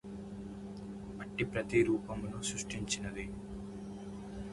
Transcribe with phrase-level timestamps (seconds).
[1.21, 3.25] అట్టి ప్రతిరూపమును సృష్టించినది